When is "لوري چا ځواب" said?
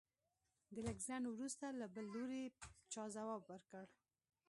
2.15-3.41